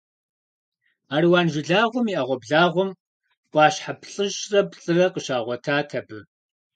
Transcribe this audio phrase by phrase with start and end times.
[1.15, 2.89] Аруан жылагъуэм и Ӏэгъуэблагъэм
[3.51, 6.19] Ӏуащхьэ плӏыщӏрэ плӏырэ къыщигъуэтат абы.